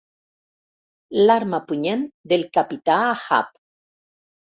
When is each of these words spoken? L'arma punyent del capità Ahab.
L'arma 1.27 1.59
punyent 1.71 2.01
del 2.31 2.45
capità 2.57 2.95
Ahab. 3.11 3.53